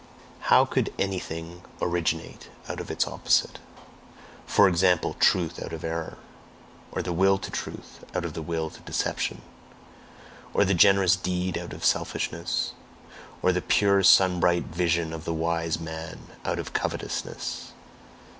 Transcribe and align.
"HOW 0.49 0.65
COULD 0.65 0.91
anything 0.97 1.61
originate 1.79 2.49
out 2.67 2.79
of 2.79 2.89
its 2.89 3.05
opposite? 3.05 3.59
For 4.47 4.67
example, 4.67 5.13
truth 5.19 5.61
out 5.61 5.73
of 5.73 5.83
error? 5.83 6.17
or 6.91 7.03
the 7.03 7.13
Will 7.13 7.37
to 7.37 7.51
Truth 7.51 8.03
out 8.15 8.25
of 8.25 8.33
the 8.33 8.41
will 8.41 8.71
to 8.71 8.79
deception? 8.81 9.43
or 10.55 10.65
the 10.65 10.73
generous 10.73 11.15
deed 11.15 11.55
out 11.55 11.71
of 11.71 11.85
selfishness? 11.85 12.73
or 13.43 13.51
the 13.51 13.61
pure 13.61 14.01
sun 14.01 14.39
bright 14.39 14.63
vision 14.63 15.13
of 15.13 15.23
the 15.23 15.35
wise 15.35 15.79
man 15.79 16.17
out 16.45 16.57
of 16.57 16.73
covetousness? 16.73 17.73